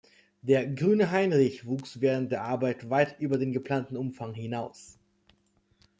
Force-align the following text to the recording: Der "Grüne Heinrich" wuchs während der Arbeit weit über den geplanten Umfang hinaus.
Der 0.41 0.65
"Grüne 0.65 1.11
Heinrich" 1.11 1.67
wuchs 1.67 2.01
während 2.01 2.31
der 2.31 2.41
Arbeit 2.43 2.89
weit 2.89 3.19
über 3.19 3.37
den 3.37 3.53
geplanten 3.53 3.97
Umfang 3.97 4.33
hinaus. 4.33 4.97